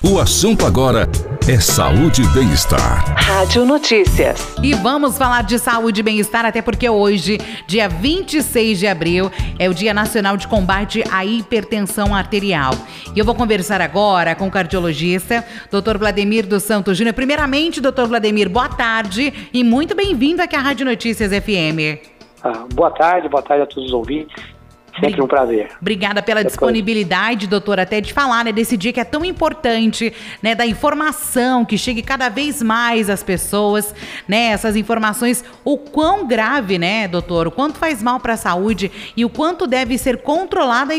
O 0.00 0.20
assunto 0.20 0.64
agora 0.64 1.08
é 1.48 1.58
saúde 1.58 2.22
e 2.22 2.26
bem-estar. 2.28 3.16
Rádio 3.16 3.64
Notícias. 3.64 4.54
E 4.62 4.72
vamos 4.72 5.18
falar 5.18 5.42
de 5.42 5.58
saúde 5.58 5.98
e 5.98 6.02
bem-estar, 6.04 6.46
até 6.46 6.62
porque 6.62 6.88
hoje, 6.88 7.36
dia 7.66 7.88
26 7.88 8.78
de 8.78 8.86
abril, 8.86 9.28
é 9.58 9.68
o 9.68 9.74
Dia 9.74 9.92
Nacional 9.92 10.36
de 10.36 10.46
Combate 10.46 11.02
à 11.10 11.24
Hipertensão 11.24 12.14
Arterial. 12.14 12.74
E 13.12 13.18
eu 13.18 13.24
vou 13.24 13.34
conversar 13.34 13.80
agora 13.80 14.36
com 14.36 14.46
o 14.46 14.50
cardiologista, 14.52 15.44
Dr. 15.68 15.98
Vladimir 15.98 16.46
dos 16.46 16.62
Santos 16.62 16.96
Júnior. 16.96 17.14
Primeiramente, 17.14 17.80
Dr. 17.80 18.04
Vladimir, 18.06 18.48
boa 18.48 18.68
tarde 18.68 19.50
e 19.52 19.64
muito 19.64 19.96
bem-vindo 19.96 20.40
aqui 20.40 20.54
à 20.54 20.60
Rádio 20.60 20.86
Notícias 20.86 21.32
FM. 21.32 21.98
Ah, 22.44 22.66
boa 22.72 22.92
tarde, 22.92 23.28
boa 23.28 23.42
tarde 23.42 23.64
a 23.64 23.66
todos 23.66 23.86
os 23.86 23.92
ouvintes. 23.92 24.57
Sempre 25.00 25.22
um 25.22 25.26
prazer. 25.26 25.70
Obrigada 25.80 26.22
pela 26.22 26.40
Depois. 26.40 26.52
disponibilidade, 26.52 27.46
doutor, 27.46 27.78
até 27.78 28.00
de 28.00 28.12
falar, 28.12 28.44
né, 28.44 28.52
desse 28.52 28.76
dia 28.76 28.92
que 28.92 29.00
é 29.00 29.04
tão 29.04 29.24
importante, 29.24 30.12
né, 30.42 30.54
da 30.54 30.66
informação 30.66 31.64
que 31.64 31.78
chegue 31.78 32.02
cada 32.02 32.28
vez 32.28 32.62
mais 32.62 33.08
às 33.08 33.22
pessoas, 33.22 33.94
né, 34.26 34.48
essas 34.48 34.76
informações, 34.76 35.44
o 35.64 35.78
quão 35.78 36.26
grave, 36.26 36.78
né, 36.78 37.06
doutor, 37.06 37.46
o 37.46 37.50
quanto 37.50 37.78
faz 37.78 38.02
mal 38.02 38.18
para 38.20 38.34
a 38.34 38.36
saúde 38.36 38.90
e 39.16 39.24
o 39.24 39.30
quanto 39.30 39.66
deve 39.66 39.96
ser 39.98 40.18
controlada 40.18 40.94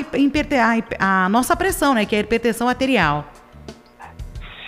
a, 1.00 1.26
a 1.26 1.30
nossa 1.30 1.56
pressão, 1.56 1.94
né, 1.94 2.06
que 2.06 2.16
é 2.16 2.20
a 2.20 2.22
hipertensão 2.22 2.68
arterial. 2.68 3.26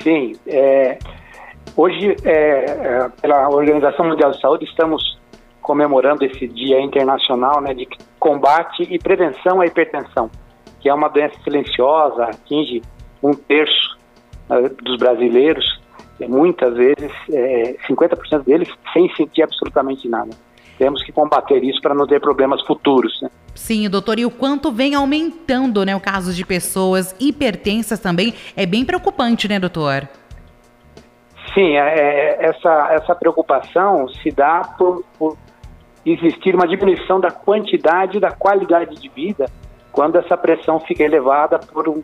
Sim, 0.03 0.33
é, 0.47 0.97
hoje, 1.75 2.15
é, 2.23 2.31
é 2.31 3.09
pela 3.21 3.49
Organização 3.49 4.07
Mundial 4.07 4.31
de 4.31 4.41
Saúde, 4.41 4.65
estamos 4.65 5.19
comemorando 5.61 6.25
esse 6.25 6.47
Dia 6.47 6.81
Internacional 6.81 7.61
né, 7.61 7.73
de 7.73 7.87
Combate 8.21 8.83
e 8.83 8.99
Prevenção 8.99 9.61
à 9.61 9.65
Hipertensão, 9.65 10.29
que 10.79 10.87
é 10.87 10.93
uma 10.93 11.09
doença 11.09 11.35
silenciosa, 11.43 12.25
atinge 12.25 12.83
um 13.21 13.33
terço 13.33 13.97
uh, 14.47 14.69
dos 14.83 14.97
brasileiros, 14.97 15.81
muitas 16.29 16.75
vezes 16.75 17.11
é, 17.33 17.75
50% 17.89 18.43
deles 18.43 18.69
sem 18.93 19.11
sentir 19.15 19.41
absolutamente 19.41 20.07
nada. 20.07 20.29
Temos 20.77 21.01
que 21.01 21.11
combater 21.11 21.63
isso 21.63 21.81
para 21.81 21.95
não 21.95 22.05
ter 22.05 22.21
problemas 22.21 22.61
futuros. 22.61 23.19
Né? 23.23 23.29
Sim, 23.55 23.89
doutor, 23.89 24.19
e 24.19 24.25
o 24.25 24.29
quanto 24.29 24.71
vem 24.71 24.93
aumentando 24.93 25.83
né, 25.83 25.95
o 25.95 25.99
caso 25.99 26.31
de 26.31 26.45
pessoas 26.45 27.15
hipertensas 27.19 27.99
também 27.99 28.35
é 28.55 28.67
bem 28.67 28.85
preocupante, 28.85 29.47
né, 29.47 29.59
doutor? 29.59 30.07
Sim, 31.55 31.75
é, 31.75 31.79
é 31.79 32.45
essa, 32.45 32.89
essa 32.91 33.15
preocupação 33.15 34.07
se 34.09 34.29
dá 34.29 34.61
por, 34.77 35.03
por 35.17 35.35
existir 36.05 36.55
uma 36.55 36.67
diminuição 36.67 37.19
da 37.19 37.31
quantidade 37.31 38.17
e 38.17 38.19
da 38.19 38.31
qualidade 38.31 38.95
de 38.95 39.09
vida 39.09 39.45
quando 39.91 40.17
essa 40.17 40.37
pressão 40.37 40.79
fica 40.79 41.03
elevada 41.03 41.59
por 41.59 41.89
um, 41.89 42.01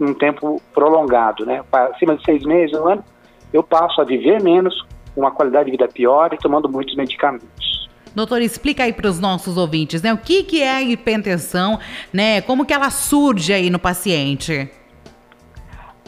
um 0.00 0.14
tempo 0.14 0.60
prolongado, 0.72 1.44
né? 1.44 1.62
Acima 1.70 2.16
de 2.16 2.24
seis 2.24 2.42
meses, 2.44 2.74
um 2.78 2.88
ano, 2.88 3.04
eu 3.52 3.62
passo 3.62 4.00
a 4.00 4.04
viver 4.04 4.42
menos, 4.42 4.86
uma 5.14 5.30
qualidade 5.30 5.66
de 5.66 5.72
vida 5.72 5.86
pior 5.86 6.32
e 6.32 6.38
tomando 6.38 6.68
muitos 6.68 6.96
medicamentos. 6.96 7.88
Doutor, 8.14 8.40
explica 8.40 8.84
aí 8.84 8.94
para 8.94 9.08
os 9.08 9.20
nossos 9.20 9.58
ouvintes, 9.58 10.00
né? 10.00 10.12
O 10.14 10.18
que, 10.18 10.42
que 10.42 10.62
é 10.62 10.70
a 10.70 10.82
hipertensão, 10.82 11.78
né? 12.10 12.40
Como 12.40 12.64
que 12.64 12.72
ela 12.72 12.88
surge 12.88 13.52
aí 13.52 13.68
no 13.68 13.78
paciente? 13.78 14.70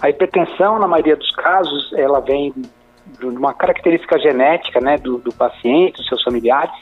A 0.01 0.09
hipertensão, 0.09 0.79
na 0.79 0.87
maioria 0.87 1.17
dos 1.17 1.31
casos, 1.33 1.93
ela 1.93 2.21
vem 2.21 2.55
de 3.19 3.27
uma 3.27 3.53
característica 3.53 4.19
genética, 4.19 4.81
né, 4.81 4.97
do, 4.97 5.19
do 5.19 5.33
paciente, 5.33 5.97
dos 5.97 6.07
seus 6.07 6.23
familiares, 6.23 6.75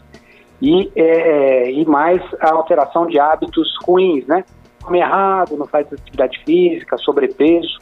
e, 0.61 0.91
é, 0.97 1.71
e 1.71 1.85
mais 1.85 2.23
a 2.41 2.51
alteração 2.51 3.07
de 3.07 3.19
hábitos 3.19 3.69
ruins, 3.85 4.27
né? 4.27 4.45
Come 4.83 4.99
errado, 4.99 5.57
não 5.57 5.67
faz 5.67 5.93
atividade 5.93 6.43
física, 6.45 6.97
sobrepeso, 6.99 7.79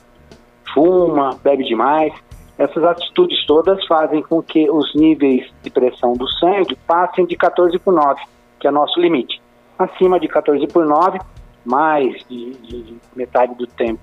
fuma, 0.73 1.39
bebe 1.43 1.65
demais. 1.65 2.13
Essas 2.57 2.85
atitudes 2.85 3.45
todas 3.47 3.85
fazem 3.87 4.23
com 4.23 4.43
que 4.43 4.71
os 4.71 4.95
níveis 4.95 5.51
de 5.63 5.71
pressão 5.71 6.15
do 6.15 6.29
sangue 6.29 6.77
passem 6.87 7.27
de 7.27 7.37
14 7.37 7.79
por 7.79 7.93
9, 7.93 8.21
que 8.59 8.67
é 8.67 8.71
nosso 8.71 9.01
limite. 9.01 9.41
Acima 9.79 10.21
de 10.21 10.29
14 10.29 10.67
por 10.69 10.85
9, 10.85 11.19
mais 11.65 12.25
de, 12.29 12.53
de 12.53 12.97
metade 13.15 13.55
do 13.55 13.67
tempo 13.67 14.01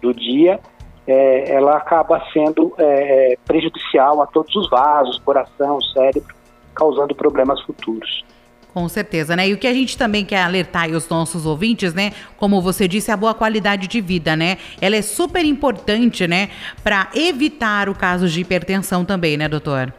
do 0.00 0.14
dia, 0.14 0.60
é, 1.06 1.52
ela 1.52 1.76
acaba 1.76 2.22
sendo 2.32 2.72
é, 2.78 3.36
prejudicial 3.46 4.22
a 4.22 4.26
todos 4.26 4.54
os 4.54 4.70
vasos, 4.70 5.18
coração, 5.20 5.80
cérebro, 5.80 6.37
causando 6.78 7.14
problemas 7.14 7.60
futuros. 7.62 8.24
Com 8.72 8.88
certeza, 8.88 9.34
né? 9.34 9.48
E 9.48 9.54
o 9.54 9.58
que 9.58 9.66
a 9.66 9.72
gente 9.72 9.98
também 9.98 10.24
quer 10.24 10.42
alertar 10.42 10.88
os 10.90 11.08
nossos 11.08 11.44
ouvintes, 11.44 11.92
né? 11.92 12.12
Como 12.36 12.60
você 12.60 12.86
disse, 12.86 13.10
a 13.10 13.16
boa 13.16 13.34
qualidade 13.34 13.88
de 13.88 14.00
vida, 14.00 14.36
né? 14.36 14.56
Ela 14.80 14.94
é 14.94 15.02
super 15.02 15.44
importante, 15.44 16.28
né? 16.28 16.50
Para 16.84 17.08
evitar 17.14 17.88
o 17.88 17.94
caso 17.94 18.28
de 18.28 18.40
hipertensão 18.40 19.04
também, 19.04 19.36
né, 19.36 19.48
doutor? 19.48 19.92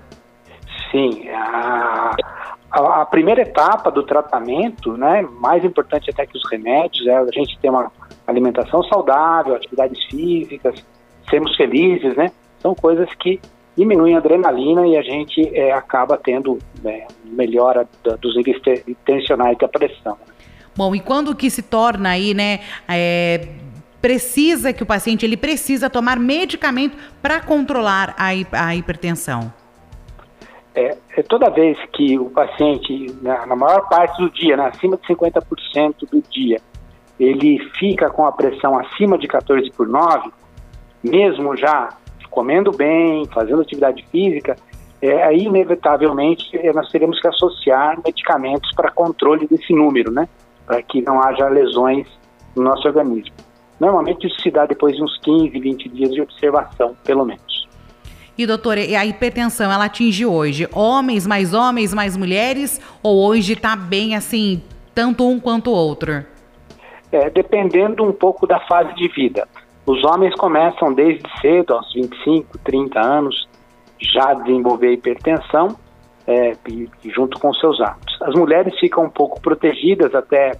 Sim. 0.91 1.27
A, 1.29 2.15
a, 2.71 3.01
a, 3.01 3.05
primeira 3.05 3.41
etapa 3.41 3.91
do 3.91 4.03
tratamento, 4.03 4.95
né? 4.95 5.27
Mais 5.39 5.65
importante 5.65 6.09
até 6.09 6.25
que 6.25 6.37
os 6.37 6.49
remédios, 6.49 7.05
é 7.07 7.17
a 7.17 7.25
gente 7.25 7.59
ter 7.59 7.69
uma 7.69 7.91
alimentação 8.25 8.81
saudável, 8.83 9.55
atividades 9.55 10.01
físicas, 10.05 10.85
sermos 11.29 11.55
felizes, 11.57 12.15
né? 12.15 12.31
São 12.61 12.73
coisas 12.75 13.09
que 13.15 13.41
diminuem 13.79 14.13
a 14.15 14.17
adrenalina 14.17 14.85
e 14.85 14.97
a 14.97 15.01
gente 15.01 15.49
é, 15.57 15.71
acaba 15.71 16.17
tendo 16.17 16.59
né, 16.83 17.07
melhora 17.23 17.87
da, 18.03 18.17
dos 18.17 18.35
níveis 18.35 18.61
tensionais 19.05 19.57
da 19.57 19.69
pressão. 19.69 20.17
Bom, 20.75 20.93
e 20.93 20.99
quando 20.99 21.33
que 21.33 21.49
se 21.49 21.61
torna 21.61 22.09
aí, 22.09 22.33
né, 22.33 22.59
é, 22.89 23.47
precisa 24.01 24.73
que 24.73 24.83
o 24.83 24.85
paciente 24.85 25.25
ele 25.25 25.37
precisa 25.37 25.89
tomar 25.89 26.19
medicamento 26.19 26.97
para 27.21 27.39
controlar 27.39 28.13
a, 28.17 28.27
a 28.67 28.75
hipertensão? 28.75 29.51
É, 30.75 30.97
é, 31.15 31.23
toda 31.23 31.49
vez 31.49 31.77
que 31.93 32.19
o 32.19 32.29
paciente, 32.29 33.15
na, 33.21 33.45
na 33.45 33.55
maior 33.55 33.87
parte 33.87 34.21
do 34.21 34.29
dia, 34.29 34.57
né, 34.57 34.67
acima 34.73 34.97
de 34.97 35.07
50% 35.07 36.09
do 36.11 36.21
dia, 36.29 36.59
ele 37.17 37.59
fica 37.79 38.09
com 38.09 38.25
a 38.25 38.31
pressão 38.31 38.77
acima 38.77 39.17
de 39.17 39.27
14 39.27 39.71
por 39.71 39.87
9, 39.87 40.31
mesmo 41.01 41.55
já 41.55 41.89
comendo 42.29 42.71
bem, 42.71 43.25
fazendo 43.33 43.61
atividade 43.61 44.05
física, 44.11 44.55
é, 45.01 45.23
aí 45.23 45.43
inevitavelmente 45.43 46.57
é, 46.57 46.73
nós 46.73 46.89
teremos 46.89 47.19
que 47.21 47.27
associar 47.27 47.97
medicamentos 48.03 48.69
para 48.75 48.91
controle 48.91 49.47
desse 49.47 49.73
número, 49.73 50.11
né? 50.11 50.27
Para 50.65 50.81
que 50.81 51.01
não 51.01 51.21
haja 51.21 51.47
lesões 51.47 52.07
no 52.55 52.63
nosso 52.63 52.87
organismo. 52.87 53.33
Normalmente 53.79 54.27
isso 54.27 54.41
se 54.41 54.51
dá 54.51 54.65
depois 54.65 54.95
de 54.95 55.01
uns 55.03 55.17
15, 55.19 55.57
20 55.57 55.89
dias 55.89 56.11
de 56.11 56.21
observação, 56.21 56.95
pelo 57.05 57.25
menos. 57.25 57.67
E 58.37 58.45
doutora, 58.45 58.79
a 58.79 59.05
hipertensão 59.05 59.71
ela 59.71 59.85
atinge 59.85 60.25
hoje 60.25 60.67
homens 60.73 61.25
mais 61.25 61.53
homens 61.53 61.93
mais 61.93 62.15
mulheres 62.15 62.79
ou 63.03 63.25
hoje 63.25 63.53
está 63.53 63.75
bem 63.75 64.15
assim, 64.15 64.61
tanto 64.93 65.27
um 65.27 65.39
quanto 65.39 65.71
o 65.71 65.73
outro? 65.73 66.25
É, 67.11 67.29
dependendo 67.29 68.03
um 68.03 68.11
pouco 68.11 68.45
da 68.45 68.59
fase 68.61 68.93
de 68.95 69.07
vida. 69.09 69.47
Os 69.89 70.03
homens 70.03 70.35
começam 70.35 70.93
desde 70.93 71.23
cedo, 71.41 71.73
aos 71.73 71.91
25, 71.95 72.59
30 72.59 72.99
anos, 72.99 73.49
já 73.99 74.29
a 74.29 74.33
desenvolver 74.35 74.93
hipertensão 74.93 75.75
é, 76.27 76.55
junto 77.05 77.39
com 77.39 77.51
seus 77.55 77.81
hábitos. 77.81 78.21
As 78.21 78.35
mulheres 78.35 78.77
ficam 78.79 79.05
um 79.05 79.09
pouco 79.09 79.41
protegidas 79.41 80.13
até 80.13 80.51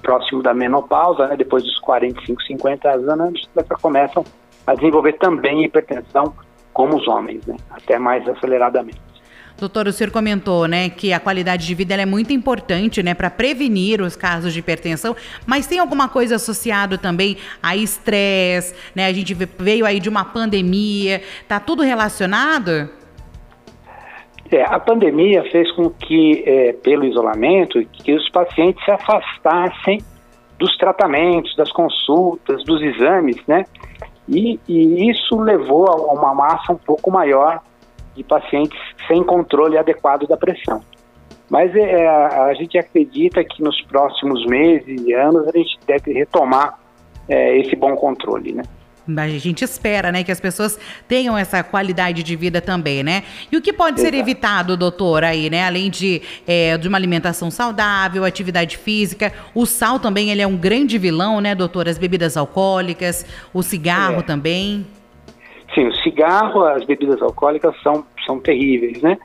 próximo 0.00 0.42
da 0.42 0.54
menopausa, 0.54 1.26
né, 1.26 1.36
depois 1.36 1.62
dos 1.62 1.78
45, 1.80 2.42
50 2.42 2.88
anos, 2.88 3.50
elas 3.54 3.68
começam 3.82 4.24
a 4.66 4.74
desenvolver 4.74 5.12
também 5.18 5.62
hipertensão 5.62 6.32
como 6.72 6.96
os 6.96 7.06
homens, 7.06 7.44
né, 7.44 7.58
até 7.70 7.98
mais 7.98 8.26
aceleradamente. 8.26 9.09
Doutor, 9.60 9.88
o 9.88 9.92
senhor 9.92 10.10
comentou, 10.10 10.66
né, 10.66 10.88
que 10.88 11.12
a 11.12 11.20
qualidade 11.20 11.66
de 11.66 11.74
vida 11.74 11.94
é 11.94 12.06
muito 12.06 12.32
importante, 12.32 13.02
né, 13.02 13.12
para 13.12 13.28
prevenir 13.28 14.00
os 14.00 14.16
casos 14.16 14.54
de 14.54 14.60
hipertensão, 14.60 15.14
mas 15.46 15.66
tem 15.66 15.78
alguma 15.78 16.08
coisa 16.08 16.36
associada 16.36 16.96
também 16.96 17.36
a 17.62 17.76
estresse, 17.76 18.74
né? 18.94 19.04
A 19.04 19.12
gente 19.12 19.34
veio 19.34 19.84
aí 19.84 20.00
de 20.00 20.08
uma 20.08 20.24
pandemia, 20.24 21.20
tá 21.46 21.60
tudo 21.60 21.82
relacionado? 21.82 22.88
É, 24.50 24.62
a 24.64 24.80
pandemia 24.80 25.42
fez 25.50 25.70
com 25.72 25.90
que, 25.90 26.42
é, 26.46 26.72
pelo 26.72 27.04
isolamento, 27.04 27.84
que 27.92 28.14
os 28.14 28.30
pacientes 28.30 28.82
se 28.82 28.90
afastassem 28.90 29.98
dos 30.58 30.74
tratamentos, 30.78 31.54
das 31.54 31.70
consultas, 31.70 32.64
dos 32.64 32.80
exames, 32.80 33.36
né? 33.46 33.66
E, 34.26 34.58
e 34.66 35.10
isso 35.10 35.38
levou 35.38 35.86
a 35.86 35.96
uma 36.14 36.34
massa 36.34 36.72
um 36.72 36.78
pouco 36.78 37.10
maior 37.10 37.60
de 38.20 38.24
pacientes 38.24 38.78
sem 39.08 39.24
controle 39.24 39.78
adequado 39.78 40.26
da 40.26 40.36
pressão. 40.36 40.82
Mas 41.48 41.74
é, 41.74 42.06
a 42.06 42.54
gente 42.54 42.78
acredita 42.78 43.42
que 43.42 43.62
nos 43.62 43.80
próximos 43.82 44.46
meses 44.46 45.02
e 45.04 45.12
anos 45.12 45.48
a 45.48 45.58
gente 45.58 45.78
deve 45.86 46.12
retomar 46.12 46.78
é, 47.28 47.58
esse 47.58 47.74
bom 47.74 47.96
controle, 47.96 48.52
né? 48.52 48.62
A 49.16 49.28
gente 49.28 49.64
espera, 49.64 50.12
né, 50.12 50.22
que 50.22 50.30
as 50.30 50.38
pessoas 50.38 50.78
tenham 51.08 51.36
essa 51.36 51.64
qualidade 51.64 52.22
de 52.22 52.36
vida 52.36 52.60
também, 52.60 53.02
né? 53.02 53.24
E 53.50 53.56
o 53.56 53.60
que 53.60 53.72
pode 53.72 53.98
Exato. 53.98 54.14
ser 54.14 54.20
evitado, 54.20 54.76
doutor, 54.76 55.24
aí, 55.24 55.50
né? 55.50 55.66
Além 55.66 55.90
de, 55.90 56.22
é, 56.46 56.78
de 56.78 56.86
uma 56.86 56.96
alimentação 56.96 57.50
saudável, 57.50 58.24
atividade 58.24 58.76
física, 58.76 59.32
o 59.52 59.66
sal 59.66 59.98
também 59.98 60.30
ele 60.30 60.42
é 60.42 60.46
um 60.46 60.56
grande 60.56 60.96
vilão, 60.98 61.40
né, 61.40 61.56
doutor? 61.56 61.88
As 61.88 61.98
bebidas 61.98 62.36
alcoólicas, 62.36 63.26
o 63.52 63.62
cigarro 63.62 64.20
é. 64.20 64.22
também. 64.22 64.86
Sim, 65.74 65.86
o 65.86 65.94
cigarro, 66.02 66.64
as 66.64 66.84
bebidas 66.84 67.22
alcoólicas 67.22 67.74
são, 67.82 68.04
são 68.24 68.38
terríveis, 68.38 69.00
né? 69.02 69.18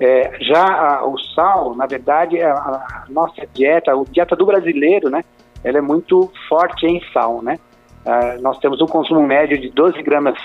É, 0.00 0.38
já 0.40 0.64
a, 0.64 1.06
o 1.06 1.18
sal, 1.18 1.74
na 1.74 1.86
verdade, 1.86 2.40
a, 2.40 2.52
a, 2.52 3.04
nossa 3.08 3.46
dieta, 3.52 3.92
a 3.92 4.04
dieta 4.10 4.36
do 4.36 4.46
brasileiro, 4.46 5.10
né? 5.10 5.24
Ela 5.64 5.78
é 5.78 5.80
muito 5.80 6.30
forte 6.48 6.86
em 6.86 7.00
sal, 7.12 7.42
né? 7.42 7.58
Ah, 8.06 8.36
nós 8.40 8.58
temos 8.58 8.80
um 8.80 8.86
consumo 8.86 9.26
médio 9.26 9.58
de 9.58 9.70
12 9.70 10.02
gramas 10.02 10.38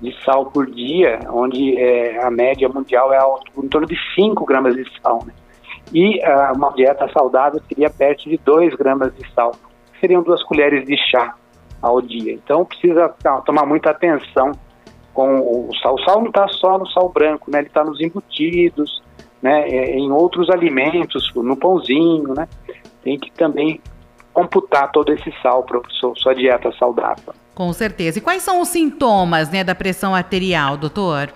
de 0.00 0.14
sal 0.24 0.46
por 0.46 0.66
dia, 0.70 1.20
onde 1.30 1.76
é, 1.78 2.22
a 2.22 2.30
média 2.30 2.68
mundial 2.68 3.12
é 3.12 3.18
em 3.56 3.68
torno 3.68 3.86
de 3.86 3.96
5 4.14 4.44
gramas 4.44 4.74
de 4.74 4.84
sal, 5.00 5.24
né? 5.24 5.32
E 5.92 6.20
ah, 6.22 6.52
uma 6.54 6.72
dieta 6.72 7.08
saudável 7.12 7.60
seria 7.68 7.88
perto 7.88 8.28
de 8.28 8.36
2 8.38 8.74
gramas 8.74 9.14
de 9.14 9.26
sal. 9.32 9.52
Seriam 10.00 10.22
duas 10.22 10.42
colheres 10.42 10.84
de 10.84 10.96
chá 10.96 11.34
ao 11.80 12.00
dia. 12.00 12.32
Então 12.32 12.64
precisa 12.64 13.14
tomar 13.44 13.64
muita 13.64 13.90
atenção 13.90 14.52
com 15.18 15.40
o 15.40 15.70
sal. 15.82 15.96
O 15.96 16.04
sal 16.04 16.20
não 16.20 16.28
está 16.28 16.46
só 16.46 16.78
no 16.78 16.86
sal 16.86 17.08
branco, 17.08 17.50
né? 17.50 17.58
Ele 17.58 17.66
está 17.66 17.82
nos 17.82 18.00
embutidos, 18.00 19.02
né? 19.42 19.68
É, 19.68 19.96
em 19.96 20.12
outros 20.12 20.48
alimentos, 20.48 21.32
no 21.34 21.56
pãozinho, 21.56 22.34
né? 22.34 22.46
Tem 23.02 23.18
que 23.18 23.32
também 23.32 23.80
computar 24.32 24.92
todo 24.92 25.12
esse 25.12 25.34
sal 25.42 25.64
para 25.64 25.80
sua, 25.88 26.14
sua 26.14 26.34
dieta 26.36 26.70
saudável. 26.78 27.34
Com 27.52 27.72
certeza. 27.72 28.20
E 28.20 28.22
quais 28.22 28.44
são 28.44 28.60
os 28.60 28.68
sintomas, 28.68 29.50
né, 29.50 29.64
da 29.64 29.74
pressão 29.74 30.14
arterial, 30.14 30.76
doutor? 30.76 31.32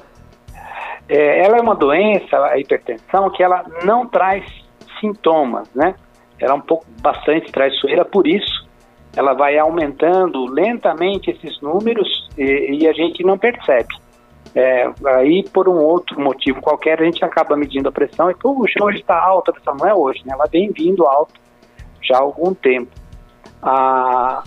É, 1.08 1.44
ela 1.44 1.56
é 1.56 1.60
uma 1.60 1.74
doença, 1.74 2.36
a 2.38 2.58
hipertensão, 2.58 3.30
que 3.30 3.42
ela 3.42 3.64
não 3.84 4.06
traz 4.06 4.44
sintomas, 5.00 5.68
né? 5.74 5.96
Ela 6.38 6.52
é 6.52 6.54
um 6.54 6.60
pouco 6.60 6.86
bastante 7.00 7.50
traiçoeira, 7.50 8.04
por 8.04 8.28
isso 8.28 8.64
ela 9.16 9.34
vai 9.34 9.58
aumentando 9.58 10.46
lentamente 10.46 11.30
esses 11.30 11.60
números 11.60 12.28
e, 12.36 12.78
e 12.80 12.88
a 12.88 12.92
gente 12.92 13.22
não 13.22 13.36
percebe. 13.36 13.94
É, 14.54 14.90
aí, 15.06 15.48
por 15.48 15.68
um 15.68 15.78
outro 15.78 16.20
motivo 16.20 16.60
qualquer, 16.60 17.00
a 17.00 17.04
gente 17.04 17.24
acaba 17.24 17.56
medindo 17.56 17.88
a 17.88 17.92
pressão 17.92 18.30
e, 18.30 18.34
puxa, 18.34 18.82
hoje 18.82 18.98
está 18.98 19.18
alta 19.18 19.52
a. 19.64 19.74
Não 19.74 19.86
é 19.86 19.94
hoje, 19.94 20.22
né? 20.26 20.34
Ela 20.34 20.46
vem 20.46 20.70
vindo 20.70 21.06
alta 21.06 21.34
já 22.02 22.16
há 22.16 22.20
algum 22.20 22.52
tempo. 22.52 22.90
Ah, 23.62 24.42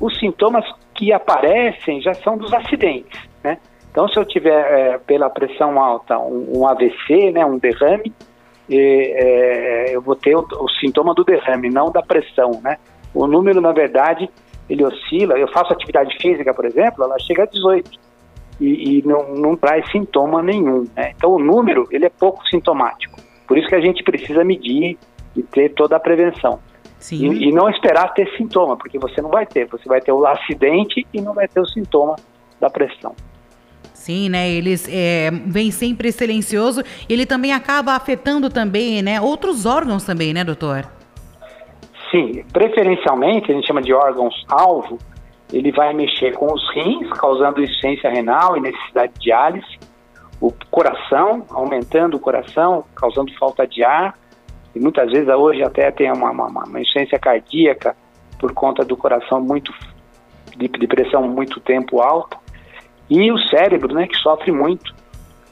os 0.00 0.18
sintomas 0.18 0.64
que 0.94 1.12
aparecem 1.12 2.00
já 2.00 2.14
são 2.14 2.38
dos 2.38 2.52
acidentes, 2.52 3.20
né? 3.42 3.58
Então, 3.90 4.08
se 4.08 4.18
eu 4.18 4.24
tiver 4.24 4.60
é, 4.60 4.98
pela 4.98 5.28
pressão 5.28 5.78
alta 5.82 6.18
um, 6.18 6.58
um, 6.58 6.68
AVC, 6.68 7.32
né, 7.32 7.44
um 7.44 7.58
derrame, 7.58 8.12
e, 8.68 9.12
é, 9.16 9.96
eu 9.96 10.00
vou 10.00 10.14
ter 10.14 10.36
o, 10.36 10.40
o 10.40 10.68
sintoma 10.80 11.14
do 11.14 11.24
derrame, 11.24 11.68
não 11.68 11.90
da 11.90 12.02
pressão, 12.02 12.60
né? 12.62 12.78
O 13.14 13.26
número, 13.26 13.60
na 13.60 13.72
verdade, 13.72 14.28
ele 14.68 14.84
oscila. 14.84 15.38
Eu 15.38 15.48
faço 15.48 15.72
atividade 15.72 16.16
física, 16.20 16.52
por 16.52 16.64
exemplo, 16.64 17.04
ela 17.04 17.18
chega 17.18 17.44
a 17.44 17.46
18 17.46 17.90
e, 18.60 18.98
e 18.98 19.02
não, 19.06 19.34
não 19.34 19.56
traz 19.56 19.90
sintoma 19.90 20.42
nenhum. 20.42 20.86
Né? 20.96 21.12
Então, 21.16 21.32
o 21.32 21.38
número 21.38 21.88
ele 21.90 22.06
é 22.06 22.10
pouco 22.10 22.46
sintomático. 22.48 23.18
Por 23.46 23.56
isso 23.56 23.68
que 23.68 23.74
a 23.74 23.80
gente 23.80 24.02
precisa 24.02 24.44
medir 24.44 24.98
e 25.34 25.42
ter 25.42 25.70
toda 25.70 25.96
a 25.96 26.00
prevenção. 26.00 26.60
E, 27.12 27.48
e, 27.48 27.52
não 27.52 27.70
esperar 27.70 28.12
ter 28.12 28.28
sintoma, 28.36 28.76
porque 28.76 28.98
você 28.98 29.22
não 29.22 29.30
vai 29.30 29.46
ter. 29.46 29.66
Você 29.66 29.88
vai 29.88 30.00
ter 30.00 30.10
o 30.10 30.26
acidente 30.26 31.06
e 31.14 31.20
não 31.20 31.32
vai 31.32 31.46
ter 31.46 31.60
o 31.60 31.66
sintoma 31.66 32.16
da 32.60 32.68
pressão. 32.68 33.14
Sim, 33.94 34.28
né? 34.28 34.50
Eles 34.50 34.88
é, 34.90 35.30
vem 35.46 35.70
sempre 35.70 36.10
silencioso. 36.10 36.82
Ele 37.08 37.24
também 37.24 37.52
acaba 37.52 37.92
afetando 37.92 38.50
também, 38.50 39.00
né? 39.00 39.20
Outros 39.20 39.64
órgãos 39.64 40.02
também, 40.02 40.34
né, 40.34 40.42
doutor? 40.42 40.90
Sim, 42.10 42.42
preferencialmente, 42.52 43.50
a 43.50 43.54
gente 43.54 43.66
chama 43.66 43.82
de 43.82 43.92
órgãos-alvo, 43.92 44.98
ele 45.52 45.70
vai 45.72 45.92
mexer 45.92 46.34
com 46.34 46.52
os 46.52 46.74
rins, 46.74 47.10
causando 47.12 47.62
insuficiência 47.62 48.10
renal 48.10 48.56
e 48.56 48.60
necessidade 48.60 49.12
de 49.14 49.20
diálise, 49.20 49.78
o 50.40 50.52
coração, 50.70 51.44
aumentando 51.50 52.16
o 52.16 52.20
coração, 52.20 52.84
causando 52.94 53.32
falta 53.38 53.66
de 53.66 53.82
ar, 53.82 54.16
e 54.74 54.80
muitas 54.80 55.10
vezes 55.10 55.28
hoje 55.28 55.62
até 55.62 55.90
tem 55.90 56.10
uma, 56.12 56.30
uma, 56.30 56.46
uma 56.46 56.80
insuficiência 56.80 57.18
cardíaca 57.18 57.96
por 58.38 58.52
conta 58.52 58.84
do 58.84 58.96
coração 58.96 59.40
muito, 59.40 59.72
de, 60.56 60.68
de 60.68 60.86
pressão 60.86 61.22
muito 61.28 61.60
tempo 61.60 62.00
alta, 62.00 62.38
e 63.10 63.32
o 63.32 63.38
cérebro, 63.38 63.94
né, 63.94 64.06
que 64.06 64.16
sofre 64.16 64.52
muito 64.52 64.94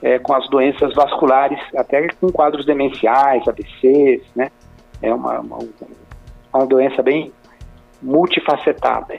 é, 0.03 0.19
com 0.19 0.35
as 0.35 0.49
doenças 0.49 0.95
vasculares, 0.95 1.59
até 1.77 2.09
com 2.21 2.31
quadros 2.31 2.65
demenciais, 2.65 3.47
AVCs, 3.49 4.23
né, 4.35 4.51
é 5.03 5.13
uma, 5.13 5.41
uma 5.41 5.59
uma 6.57 6.67
doença 6.67 7.03
bem 7.03 7.33
multifacetada. 8.03 9.19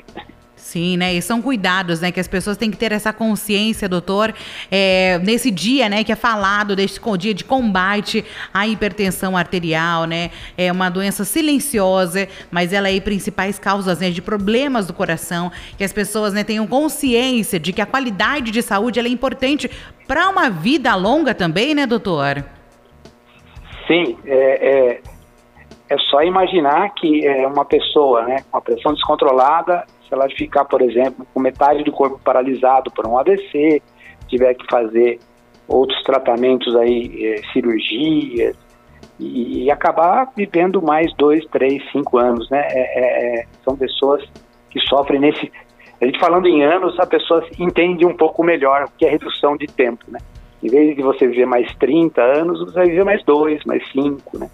Sim, 0.67 0.97
né? 0.97 1.13
E 1.13 1.21
são 1.21 1.41
cuidados, 1.41 2.01
né? 2.01 2.11
Que 2.11 2.19
as 2.19 2.27
pessoas 2.27 2.57
têm 2.57 2.69
que 2.69 2.75
ter 2.75 2.91
essa 2.91 3.13
consciência, 3.13 3.87
doutor. 3.87 4.33
É, 4.69 5.17
nesse 5.19 5.49
dia, 5.49 5.87
né? 5.87 6.03
Que 6.03 6.11
é 6.11 6.15
falado 6.15 6.75
desse 6.75 6.99
dia 7.17 7.33
de 7.33 7.45
combate 7.45 8.25
à 8.53 8.67
hipertensão 8.67 9.37
arterial, 9.37 10.03
né? 10.03 10.29
É 10.57 10.69
uma 10.69 10.89
doença 10.89 11.23
silenciosa, 11.23 12.27
mas 12.51 12.73
ela 12.73 12.91
é 12.91 12.99
principais 12.99 13.57
causas 13.57 13.99
né, 13.99 14.09
de 14.09 14.21
problemas 14.21 14.87
do 14.87 14.93
coração. 14.93 15.51
Que 15.77 15.85
as 15.85 15.93
pessoas 15.93 16.33
né, 16.33 16.43
tenham 16.43 16.67
consciência 16.67 17.57
de 17.59 17.71
que 17.71 17.81
a 17.81 17.85
qualidade 17.85 18.51
de 18.51 18.61
saúde 18.61 18.99
é 18.99 19.07
importante 19.07 19.71
para 20.05 20.27
uma 20.27 20.49
vida 20.49 20.93
longa 20.95 21.33
também, 21.33 21.73
né, 21.73 21.85
doutor? 21.85 22.43
Sim, 23.87 24.17
é, 24.25 24.97
é 24.97 25.01
é 25.89 25.97
só 25.97 26.21
imaginar 26.21 26.89
que 26.93 27.25
é, 27.25 27.47
uma 27.47 27.65
pessoa 27.65 28.23
né, 28.23 28.43
com 28.51 28.57
a 28.57 28.61
pressão 28.61 28.93
descontrolada, 28.93 29.85
se 30.07 30.13
ela 30.13 30.29
ficar, 30.29 30.65
por 30.65 30.81
exemplo, 30.81 31.25
com 31.33 31.39
metade 31.39 31.83
do 31.83 31.91
corpo 31.91 32.19
paralisado 32.23 32.91
por 32.91 33.07
um 33.07 33.17
AVC, 33.17 33.81
tiver 34.27 34.53
que 34.53 34.65
fazer 34.69 35.19
outros 35.67 36.01
tratamentos 36.03 36.75
aí, 36.75 37.25
é, 37.25 37.41
cirurgias, 37.53 38.55
e, 39.19 39.63
e, 39.63 39.71
acabar 39.71 40.31
vivendo 40.35 40.81
mais 40.81 41.11
dois, 41.15 41.43
três, 41.47 41.83
cinco 41.91 42.19
anos, 42.19 42.47
né? 42.51 42.67
É, 42.69 42.79
é, 42.79 43.39
é, 43.39 43.45
são 43.63 43.75
pessoas 43.75 44.23
que 44.69 44.79
sofrem 44.81 45.19
nesse. 45.19 45.51
A 45.99 46.05
gente 46.05 46.19
falando 46.19 46.47
em 46.47 46.63
anos, 46.63 46.99
a 46.99 47.05
pessoa 47.05 47.43
entende 47.57 48.05
um 48.05 48.15
pouco 48.15 48.43
melhor 48.43 48.83
o 48.83 48.91
que 48.95 49.05
é 49.05 49.09
redução 49.09 49.57
de 49.57 49.65
tempo, 49.65 50.05
né? 50.07 50.19
Em 50.61 50.69
vez 50.69 50.95
de 50.95 51.01
você 51.01 51.27
viver 51.27 51.47
mais 51.47 51.73
30 51.77 52.21
anos, 52.21 52.59
você 52.59 52.73
vai 52.73 52.87
viver 52.87 53.03
mais 53.03 53.23
dois, 53.23 53.63
mais 53.65 53.83
cinco, 53.91 54.37
né? 54.37 54.49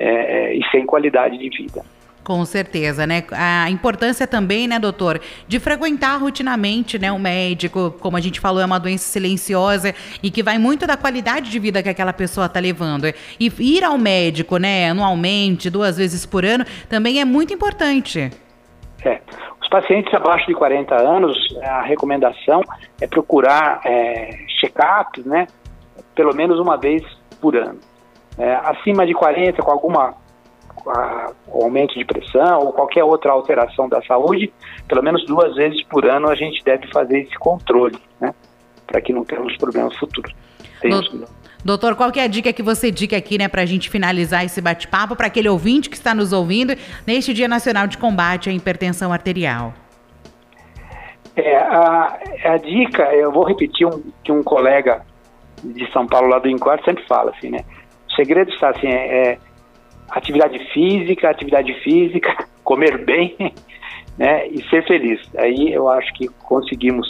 É, 0.00 0.54
e 0.54 0.60
sem 0.70 0.86
qualidade 0.86 1.36
de 1.36 1.48
vida. 1.50 1.82
Com 2.24 2.44
certeza, 2.44 3.06
né? 3.06 3.24
A 3.32 3.70
importância 3.70 4.26
também, 4.26 4.68
né, 4.68 4.78
doutor, 4.78 5.20
de 5.48 5.58
frequentar 5.58 6.20
rotinamente, 6.20 6.98
né, 6.98 7.10
o 7.10 7.18
médico, 7.18 7.94
como 7.98 8.16
a 8.16 8.20
gente 8.20 8.38
falou, 8.38 8.60
é 8.60 8.64
uma 8.64 8.78
doença 8.78 9.04
silenciosa 9.04 9.94
e 10.22 10.30
que 10.30 10.42
vai 10.42 10.58
muito 10.58 10.86
da 10.86 10.96
qualidade 10.96 11.50
de 11.50 11.58
vida 11.58 11.82
que 11.82 11.88
aquela 11.88 12.12
pessoa 12.12 12.46
está 12.46 12.60
levando. 12.60 13.06
E 13.38 13.50
ir 13.58 13.82
ao 13.82 13.96
médico, 13.96 14.58
né, 14.58 14.90
anualmente, 14.90 15.70
duas 15.70 15.96
vezes 15.96 16.26
por 16.26 16.44
ano, 16.44 16.64
também 16.88 17.20
é 17.20 17.24
muito 17.24 17.54
importante. 17.54 18.30
É. 19.04 19.20
Os 19.60 19.68
pacientes 19.68 20.12
abaixo 20.12 20.46
de 20.46 20.54
40 20.54 20.94
anos, 20.94 21.36
a 21.62 21.82
recomendação 21.82 22.60
é 23.00 23.06
procurar 23.06 23.80
é, 23.84 24.30
check-ups, 24.60 25.24
né, 25.24 25.46
pelo 26.14 26.34
menos 26.34 26.60
uma 26.60 26.76
vez 26.76 27.02
por 27.40 27.56
ano 27.56 27.89
é, 28.40 28.54
acima 28.64 29.06
de 29.06 29.12
40 29.12 29.62
com 29.62 29.70
alguma 29.70 30.14
aumento 31.52 31.94
de 31.94 32.06
pressão 32.06 32.60
ou 32.60 32.72
qualquer 32.72 33.04
outra 33.04 33.32
alteração 33.32 33.86
da 33.86 34.00
saúde, 34.02 34.50
pelo 34.88 35.02
menos 35.02 35.26
duas 35.26 35.54
vezes 35.54 35.82
por 35.84 36.06
ano 36.06 36.28
a 36.30 36.34
gente 36.34 36.64
deve 36.64 36.88
fazer 36.88 37.20
esse 37.20 37.38
controle, 37.38 37.98
né? 38.18 38.34
Para 38.86 38.98
que 39.02 39.12
não 39.12 39.22
tenhamos 39.22 39.54
problemas 39.58 39.94
futuros. 39.96 40.34
Doutor, 41.62 41.94
qual 41.94 42.10
é 42.16 42.22
a 42.22 42.26
dica 42.26 42.50
que 42.50 42.62
você 42.62 42.90
dica 42.90 43.14
aqui, 43.14 43.36
né, 43.36 43.46
para 43.46 43.60
a 43.60 43.66
gente 43.66 43.90
finalizar 43.90 44.42
esse 44.42 44.62
bate-papo 44.62 45.14
para 45.14 45.26
aquele 45.26 45.50
ouvinte 45.50 45.90
que 45.90 45.96
está 45.96 46.14
nos 46.14 46.32
ouvindo 46.32 46.74
neste 47.06 47.34
Dia 47.34 47.46
Nacional 47.46 47.86
de 47.86 47.98
Combate 47.98 48.48
à 48.48 48.52
Hipertensão 48.52 49.12
Arterial? 49.12 49.74
É, 51.36 51.58
a, 51.58 52.18
a 52.44 52.56
dica, 52.56 53.02
eu 53.14 53.30
vou 53.30 53.44
repetir 53.44 53.86
um 53.86 54.02
que 54.24 54.32
um 54.32 54.42
colega 54.42 55.02
de 55.62 55.90
São 55.92 56.06
Paulo 56.06 56.28
lá 56.28 56.38
do 56.38 56.48
Incor 56.48 56.80
sempre 56.82 57.04
fala, 57.06 57.32
assim, 57.36 57.50
né? 57.50 57.62
Segredo 58.20 58.52
está 58.52 58.68
assim, 58.68 58.86
é, 58.86 59.30
é 59.32 59.38
atividade 60.10 60.58
física, 60.74 61.30
atividade 61.30 61.72
física, 61.80 62.44
comer 62.62 63.02
bem, 63.02 63.34
né, 64.18 64.46
e 64.48 64.62
ser 64.68 64.86
feliz. 64.86 65.18
Aí 65.38 65.72
eu 65.72 65.88
acho 65.88 66.12
que 66.12 66.28
conseguimos 66.28 67.08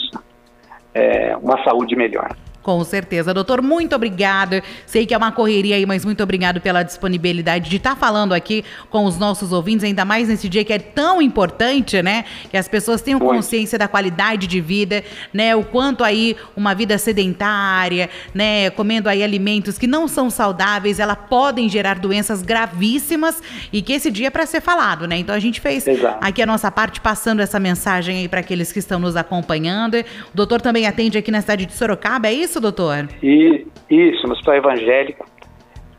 é, 0.95 1.37
uma 1.37 1.61
saúde 1.64 1.97
melhor. 1.97 2.29
Com 2.62 2.85
certeza. 2.85 3.33
Doutor, 3.33 3.62
muito 3.62 3.97
obrigado. 3.97 4.62
Sei 4.87 5.07
que 5.07 5.14
é 5.14 5.17
uma 5.17 5.33
correria 5.33 5.76
aí, 5.76 5.87
mas 5.87 6.05
muito 6.05 6.23
obrigado 6.23 6.61
pela 6.61 6.83
disponibilidade 6.83 7.71
de 7.71 7.76
estar 7.76 7.90
tá 7.90 7.97
falando 7.97 8.35
aqui 8.35 8.64
com 8.90 9.07
os 9.07 9.17
nossos 9.19 9.50
ouvintes, 9.50 9.83
ainda 9.83 10.05
mais 10.05 10.29
nesse 10.29 10.47
dia 10.47 10.62
que 10.62 10.73
é 10.73 10.79
tão 10.79 11.23
importante, 11.23 12.02
né? 12.02 12.25
Que 12.50 12.59
as 12.59 12.69
pessoas 12.69 13.00
tenham 13.00 13.19
consciência 13.19 13.79
da 13.79 13.88
qualidade 13.88 14.47
de 14.47 14.61
vida, 14.61 15.02
né? 15.33 15.57
O 15.57 15.64
quanto 15.64 16.05
aí 16.05 16.37
uma 16.55 16.75
vida 16.75 16.99
sedentária, 16.99 18.11
né? 18.35 18.69
Comendo 18.71 19.09
aí 19.09 19.23
alimentos 19.23 19.79
que 19.79 19.87
não 19.87 20.07
são 20.07 20.29
saudáveis, 20.29 20.99
ela 21.00 21.17
podem 21.17 21.67
gerar 21.67 21.99
doenças 21.99 22.43
gravíssimas 22.43 23.43
e 23.73 23.81
que 23.81 23.95
esse 23.95 24.11
dia 24.11 24.26
é 24.26 24.31
para 24.31 24.45
ser 24.45 24.61
falado, 24.61 25.07
né? 25.07 25.17
Então 25.17 25.35
a 25.35 25.38
gente 25.38 25.62
fez 25.62 25.87
Exato. 25.87 26.19
aqui 26.21 26.43
a 26.43 26.47
nossa 26.47 26.71
parte 26.71 27.00
passando 27.00 27.40
essa 27.40 27.59
mensagem 27.59 28.19
aí 28.19 28.29
para 28.29 28.40
aqueles 28.40 28.71
que 28.71 28.79
estão 28.79 28.99
nos 28.99 29.17
acompanhando. 29.17 29.95
O 29.95 30.37
doutor 30.37 30.61
também 30.61 30.87
atende 30.87 31.17
aqui 31.17 31.31
na 31.31 31.40
cidade 31.40 31.64
de 31.64 31.73
Sorocaba, 31.73 32.29
é 32.29 32.35
isso? 32.35 32.50
Isso, 32.50 32.61
doutor? 32.61 33.09
E, 33.23 33.66
isso, 33.88 34.26
no 34.26 34.33
Hospital 34.33 34.57
Evangélico 34.57 35.25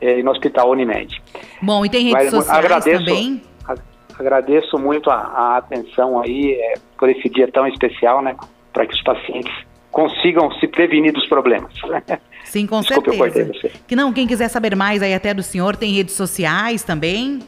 é, 0.01 0.19
e 0.19 0.23
no 0.23 0.31
Hospital 0.31 0.69
Unimed. 0.69 1.21
Bom, 1.61 1.85
e 1.85 1.89
tem 1.89 2.03
redes 2.09 2.25
Mas, 2.25 2.29
sociais 2.31 2.65
agradeço, 2.65 3.05
também? 3.05 3.41
agradeço 4.19 4.77
muito 4.77 5.09
a, 5.09 5.15
a 5.15 5.57
atenção 5.57 6.21
aí 6.21 6.51
é, 6.53 6.73
por 6.97 7.09
esse 7.09 7.27
dia 7.29 7.49
tão 7.51 7.65
especial, 7.65 8.21
né? 8.21 8.35
Para 8.71 8.85
que 8.85 8.93
os 8.93 9.01
pacientes 9.01 9.51
consigam 9.89 10.51
se 10.53 10.67
prevenir 10.67 11.11
dos 11.13 11.27
problemas. 11.27 11.73
Sim, 12.43 12.67
com 12.67 12.81
Desculpe, 12.81 13.17
certeza. 13.17 13.71
Que 13.87 13.95
não, 13.95 14.13
quem 14.13 14.27
quiser 14.27 14.47
saber 14.49 14.75
mais 14.75 15.01
aí 15.01 15.13
até 15.13 15.33
do 15.33 15.41
senhor, 15.41 15.75
tem 15.75 15.93
redes 15.93 16.15
sociais 16.15 16.83
também? 16.83 17.39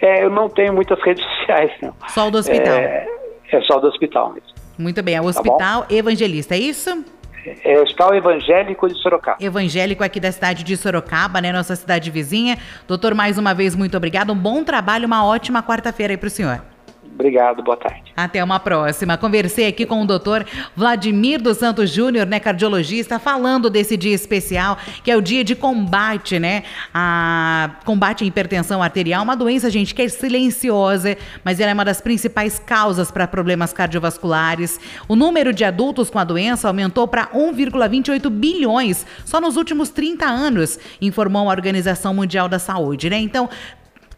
É, 0.00 0.24
eu 0.24 0.30
não 0.30 0.48
tenho 0.48 0.72
muitas 0.72 1.00
redes 1.04 1.22
sociais, 1.24 1.70
não. 1.82 1.94
Só 2.08 2.28
o 2.28 2.30
do 2.30 2.38
hospital? 2.38 2.74
É, 2.74 3.06
é 3.52 3.60
só 3.62 3.78
do 3.78 3.86
hospital 3.86 4.32
mesmo. 4.32 4.48
Muito 4.78 5.02
bem, 5.02 5.14
é 5.14 5.20
o 5.20 5.24
tá 5.24 5.28
Hospital 5.28 5.82
tá 5.82 5.94
Evangelista, 5.94 6.54
é 6.54 6.58
isso? 6.58 7.04
É 7.64 7.78
o 7.78 7.82
Hospital 7.82 8.14
Evangélico 8.14 8.88
de 8.88 8.94
Sorocaba. 9.00 9.36
Evangélico 9.40 10.04
aqui 10.04 10.20
da 10.20 10.30
cidade 10.30 10.62
de 10.64 10.76
Sorocaba, 10.76 11.40
né? 11.40 11.52
Nossa 11.52 11.74
cidade 11.76 12.10
vizinha. 12.10 12.58
Doutor, 12.86 13.14
mais 13.14 13.38
uma 13.38 13.54
vez, 13.54 13.74
muito 13.74 13.96
obrigado. 13.96 14.32
Um 14.32 14.36
bom 14.36 14.62
trabalho, 14.62 15.06
uma 15.06 15.24
ótima 15.24 15.62
quarta-feira 15.62 16.12
aí 16.12 16.16
para 16.16 16.26
o 16.26 16.30
senhor. 16.30 16.62
Obrigado, 17.02 17.62
boa 17.62 17.76
tarde. 17.76 18.12
Até 18.16 18.42
uma 18.42 18.60
próxima. 18.60 19.16
Conversei 19.16 19.66
aqui 19.66 19.84
com 19.84 20.02
o 20.02 20.06
doutor 20.06 20.46
Vladimir 20.76 21.40
dos 21.40 21.56
Santos 21.56 21.90
Júnior, 21.90 22.26
né, 22.26 22.38
cardiologista, 22.40 23.18
falando 23.18 23.68
desse 23.68 23.96
dia 23.96 24.14
especial, 24.14 24.78
que 25.02 25.10
é 25.10 25.16
o 25.16 25.20
dia 25.20 25.42
de 25.42 25.54
combate, 25.54 26.38
né, 26.38 26.62
a 26.94 27.70
combate 27.84 28.24
à 28.24 28.26
hipertensão 28.26 28.82
arterial, 28.82 29.22
uma 29.22 29.36
doença, 29.36 29.70
gente, 29.70 29.94
que 29.94 30.02
é 30.02 30.08
silenciosa, 30.08 31.16
mas 31.44 31.58
ela 31.60 31.70
é 31.70 31.74
uma 31.74 31.84
das 31.84 32.00
principais 32.00 32.58
causas 32.58 33.10
para 33.10 33.26
problemas 33.26 33.72
cardiovasculares. 33.72 34.78
O 35.08 35.16
número 35.16 35.52
de 35.52 35.64
adultos 35.64 36.10
com 36.10 36.18
a 36.18 36.24
doença 36.24 36.68
aumentou 36.68 37.08
para 37.08 37.28
1,28 37.28 38.30
bilhões 38.30 39.06
só 39.24 39.40
nos 39.40 39.56
últimos 39.56 39.90
30 39.90 40.26
anos, 40.26 40.78
informou 41.00 41.48
a 41.48 41.52
Organização 41.52 42.14
Mundial 42.14 42.48
da 42.48 42.58
Saúde, 42.58 43.10
né? 43.10 43.18
Então, 43.18 43.48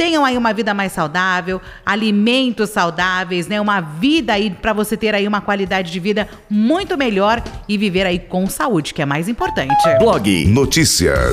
Tenham 0.02 0.25
aí 0.25 0.37
uma 0.37 0.52
vida 0.52 0.75
mais 0.75 0.90
saudável, 0.90 1.61
alimentos 1.87 2.71
saudáveis, 2.71 3.47
né? 3.47 3.61
Uma 3.61 3.80
vida 3.80 4.32
aí 4.32 4.50
para 4.50 4.73
você 4.73 4.97
ter 4.97 5.14
aí 5.14 5.28
uma 5.28 5.40
qualidade 5.40 5.92
de 5.92 6.00
vida 6.00 6.28
muito 6.50 6.99
melhor 6.99 7.40
e 7.68 7.78
viver 7.78 8.04
aí 8.04 8.18
com 8.18 8.44
saúde, 8.49 8.92
que 8.94 9.00
é 9.00 9.06
mais 9.06 9.28
importante. 9.28 9.80
Blog 10.00 10.44
Notícias. 10.47 11.30